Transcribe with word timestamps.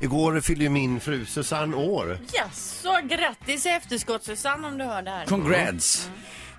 Igår 0.00 0.40
fyllde 0.40 0.64
ju 0.64 0.70
min 0.70 1.00
fru 1.00 1.24
Susanne 1.24 1.76
år. 1.76 2.18
Jaså, 2.32 3.00
grattis 3.04 3.66
i 3.66 3.68
efterskott 3.68 4.24
Susanne 4.24 4.68
om 4.68 4.78
du 4.78 4.84
hör 4.84 5.02
det 5.02 5.10
här. 5.10 5.26
Congrats! 5.26 6.10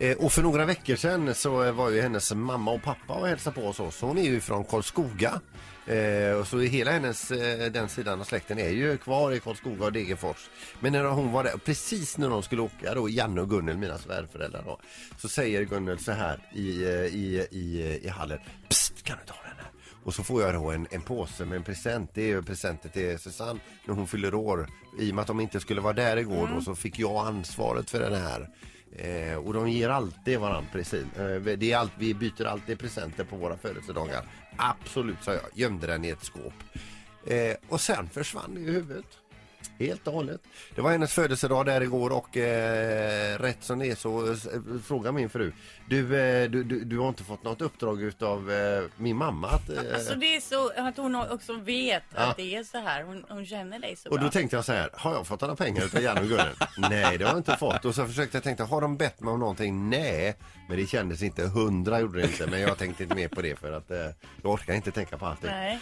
Eh, 0.00 0.16
och 0.16 0.32
för 0.32 0.42
några 0.42 0.64
veckor 0.64 0.96
sedan 0.96 1.34
så 1.34 1.72
var 1.72 1.90
ju 1.90 2.00
hennes 2.00 2.34
mamma 2.34 2.70
och 2.70 2.82
pappa 2.82 3.14
och 3.14 3.28
hälsade 3.28 3.54
på 3.54 3.66
hos 3.66 3.80
oss. 3.80 4.00
Hon 4.00 4.18
är 4.18 4.22
ju 4.22 4.40
från 4.40 4.64
Karlskoga. 4.64 5.40
Eh, 5.86 6.32
och 6.32 6.46
så 6.46 6.58
hela 6.58 6.90
hennes, 6.90 7.30
eh, 7.30 7.72
den 7.72 7.88
sidan 7.88 8.20
av 8.20 8.24
släkten 8.24 8.58
är 8.58 8.68
ju 8.68 8.98
kvar 8.98 9.32
i 9.32 9.40
Karlskoga 9.40 9.84
och 9.84 9.92
Degerfors. 9.92 10.50
Men 10.80 10.92
när 10.92 11.04
hon 11.04 11.32
var 11.32 11.44
där, 11.44 11.56
precis 11.64 12.18
när 12.18 12.30
de 12.30 12.42
skulle 12.42 12.62
åka 12.62 12.94
då, 12.94 13.08
Janne 13.08 13.40
och 13.40 13.50
Gunnel, 13.50 13.76
mina 13.76 13.98
svärföräldrar 13.98 14.62
då, 14.66 14.80
så 15.18 15.28
säger 15.28 15.62
Gunnel 15.64 15.98
så 15.98 16.12
här 16.12 16.38
i, 16.54 16.84
eh, 16.84 16.90
i, 16.90 17.46
i, 17.50 18.00
i 18.02 18.08
hallen. 18.08 18.38
Psst, 18.68 19.02
kan 19.02 19.16
du 19.18 19.32
ta 19.32 19.34
här? 19.44 19.47
Och 20.04 20.14
så 20.14 20.22
får 20.22 20.42
jag 20.42 20.54
då 20.54 20.70
en, 20.70 20.86
en 20.90 21.02
påse 21.02 21.44
med 21.44 21.56
en 21.56 21.62
present. 21.62 22.10
Det 22.14 22.22
är 22.22 22.26
ju 22.26 22.42
presenten 22.42 22.90
till 22.90 23.18
Susanne 23.18 23.60
när 23.84 23.94
hon 23.94 24.06
fyller 24.06 24.34
år. 24.34 24.68
I 24.98 25.10
och 25.10 25.14
med 25.14 25.22
att 25.22 25.26
de 25.28 25.40
inte 25.40 25.60
skulle 25.60 25.80
vara 25.80 25.92
där 25.92 26.16
igår 26.16 26.50
då, 26.54 26.60
så 26.60 26.74
fick 26.74 26.98
jag 26.98 27.26
ansvaret 27.26 27.90
för 27.90 28.00
den 28.00 28.22
här. 28.22 28.48
Eh, 28.96 29.36
och 29.36 29.52
de 29.54 29.68
ger 29.68 29.88
alltid 29.88 30.38
varandra 30.38 30.70
present. 30.72 31.18
Eh, 31.18 31.34
det 31.34 31.72
är 31.72 31.76
allt, 31.76 31.92
vi 31.98 32.14
byter 32.14 32.44
alltid 32.44 32.78
presenter 32.78 33.24
på 33.24 33.36
våra 33.36 33.56
födelsedagar. 33.56 34.24
Absolut, 34.56 35.22
sa 35.22 35.32
jag. 35.32 35.42
Gömde 35.54 35.86
den 35.86 36.04
i 36.04 36.08
ett 36.08 36.24
skåp. 36.24 36.54
Eh, 37.26 37.54
och 37.68 37.80
sen 37.80 38.08
försvann 38.08 38.54
det 38.54 38.60
i 38.60 38.64
huvudet. 38.64 39.06
Helt 39.78 40.06
och 40.06 40.12
hållet. 40.12 40.40
Det 40.74 40.80
var 40.80 40.90
hennes 40.90 41.12
födelsedag 41.12 41.66
där 41.66 41.80
igår 41.80 42.10
och 42.12 42.36
eh, 42.36 43.38
rätt 43.38 43.58
som 43.64 43.78
det 43.78 43.86
är 43.86 43.94
så 43.94 44.30
eh, 44.30 44.36
frågar 44.84 45.12
min 45.12 45.30
fru. 45.30 45.52
Du, 45.88 46.16
eh, 46.20 46.50
du, 46.50 46.64
du, 46.64 46.84
du 46.84 46.98
har 46.98 47.08
inte 47.08 47.24
fått 47.24 47.42
något 47.44 47.60
uppdrag 47.62 48.02
utav 48.02 48.50
eh, 48.52 48.82
min 48.96 49.16
mamma 49.16 49.48
att... 49.48 49.68
Eh, 49.70 49.78
Alltså 49.94 50.14
det 50.14 50.36
är 50.36 50.40
så 50.40 50.70
att 50.76 50.96
hon 50.96 51.14
också 51.14 51.52
vet 51.56 52.02
Ja. 52.14 52.20
att 52.20 52.36
det 52.36 52.56
är 52.56 52.64
så 52.64 52.78
här. 52.78 53.02
Hon, 53.02 53.24
hon 53.28 53.46
känner 53.46 53.78
dig 53.78 53.96
så 53.96 54.08
och 54.08 54.14
bra. 54.16 54.24
då 54.24 54.30
tänkte 54.30 54.56
jag 54.56 54.64
så 54.64 54.72
här, 54.72 54.90
har 54.92 55.12
jag 55.14 55.26
fått 55.26 55.40
några 55.40 55.56
pengar 55.56 55.84
utav 55.84 56.02
Janne 56.02 56.20
och 56.20 56.28
Gunnel? 56.28 56.54
Nej, 56.78 57.18
det 57.18 57.24
har 57.24 57.30
jag 57.32 57.38
inte 57.40 57.56
fått. 57.56 57.84
Och 57.84 57.94
så 57.94 58.06
försökte 58.06 58.36
jag 58.36 58.44
tänka, 58.44 58.64
har 58.64 58.80
de 58.80 58.96
bett 58.96 59.20
mig 59.20 59.32
om 59.32 59.40
någonting? 59.40 59.90
Nej, 59.90 60.36
men 60.68 60.76
det 60.78 60.86
kändes 60.86 61.22
inte. 61.22 61.42
Hundra 61.46 62.00
gjorde 62.00 62.18
det 62.20 62.26
inte, 62.26 62.46
men 62.46 62.60
jag 62.60 62.78
tänkte 62.78 63.02
inte 63.02 63.14
mer 63.14 63.28
på 63.28 63.42
det 63.42 63.58
för 63.58 63.72
att 63.72 63.90
eh, 63.90 63.96
jag 64.42 64.52
orkar 64.52 64.74
inte 64.74 64.90
tänka 64.90 65.18
på 65.18 65.26
allting. 65.26 65.50
Nej. 65.50 65.78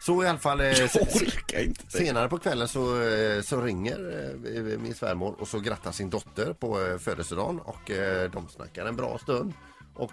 Så 0.00 0.24
i 0.24 0.28
alla 0.28 0.38
fall, 0.38 0.60
eh, 0.60 0.66
Jag 0.66 0.90
orkar 1.02 1.60
inte. 1.64 1.82
senare 1.98 2.28
på 2.28 2.38
kvällen 2.38 2.68
så, 2.68 3.02
eh, 3.02 3.15
Eh, 3.16 3.42
så 3.42 3.60
ringer 3.60 3.98
eh, 4.56 4.78
min 4.78 4.94
svärmor 4.94 5.36
och 5.38 5.48
så 5.48 5.60
grattar 5.60 5.92
sin 5.92 6.10
dotter 6.10 6.52
på 6.52 6.82
eh, 6.82 6.98
födelsedagen 6.98 7.60
och 7.60 7.90
de 8.32 8.48
snackar 8.48 8.86
en 8.86 8.96
bra 8.96 9.18
stund. 9.18 9.52
Och, 9.94 10.12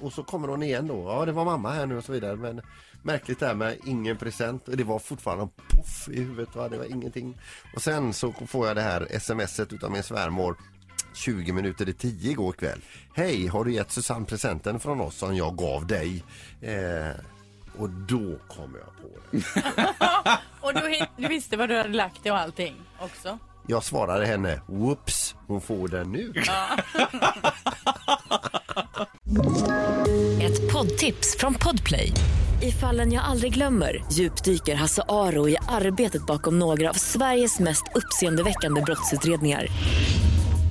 och 0.00 0.12
så 0.12 0.22
kommer 0.22 0.48
hon 0.48 0.62
igen 0.62 0.86
då. 0.86 1.04
Ja, 1.08 1.24
det 1.24 1.32
var 1.32 1.44
mamma 1.44 1.70
här 1.70 1.86
nu 1.86 1.96
och 1.96 2.04
så 2.04 2.12
vidare. 2.12 2.36
Men 2.36 2.60
märkligt 3.02 3.40
där 3.40 3.54
med 3.54 3.76
ingen 3.84 4.16
present. 4.16 4.62
Det 4.66 4.84
var 4.84 4.98
fortfarande 4.98 5.44
en 5.44 5.50
puff 5.68 6.08
i 6.08 6.20
huvudet. 6.20 6.56
Va? 6.56 6.68
Det 6.68 6.78
var 6.78 6.84
ingenting. 6.84 7.38
Och 7.74 7.82
sen 7.82 8.12
så 8.12 8.32
får 8.32 8.66
jag 8.66 8.76
det 8.76 8.82
här 8.82 9.18
smset 9.18 9.72
utav 9.72 9.90
min 9.90 10.02
svärmor 10.02 10.56
20 11.14 11.52
minuter 11.52 11.88
i 11.88 11.92
10 11.92 12.30
igår 12.30 12.52
kväll. 12.52 12.80
Hej, 13.14 13.46
har 13.46 13.64
du 13.64 13.72
gett 13.72 13.90
Susanne 13.90 14.26
presenten 14.26 14.80
från 14.80 15.00
oss 15.00 15.16
som 15.16 15.36
jag 15.36 15.56
gav 15.56 15.86
dig? 15.86 16.24
Eh, 16.60 17.10
och 17.78 17.90
då 17.90 18.38
kom 18.48 18.76
jag 18.78 18.96
på 19.02 19.08
det. 19.30 19.42
Och 20.60 20.74
du, 20.74 21.06
du 21.16 21.28
visste 21.28 21.56
vad 21.56 21.68
du 21.68 21.76
hade 21.76 21.88
lagt 21.88 22.26
i 22.26 22.30
och 22.30 22.38
allting 22.38 22.74
också. 23.00 23.38
Jag 23.66 23.84
svarade 23.84 24.26
henne, 24.26 24.60
whoops, 24.66 25.34
hon 25.46 25.60
får 25.60 25.88
den 25.88 26.12
nu. 26.12 26.32
Ett 30.42 30.72
poddtips 30.72 31.36
från 31.38 31.54
Podplay. 31.54 32.12
I 32.62 32.72
fallen 32.72 33.12
jag 33.12 33.24
aldrig 33.24 33.54
glömmer 33.54 34.04
djupdyker 34.12 34.74
Hasse 34.74 35.02
Aro 35.08 35.48
i 35.48 35.56
arbetet 35.68 36.26
bakom 36.26 36.58
några 36.58 36.90
av 36.90 36.94
Sveriges 36.94 37.58
mest 37.58 37.84
uppseendeväckande 37.94 38.82
brottsutredningar. 38.82 39.66